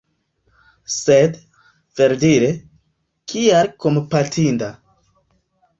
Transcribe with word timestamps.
Sed, 0.93 1.37
verdire, 2.01 2.49
kial 3.35 3.73
kompatinda? 3.87 4.77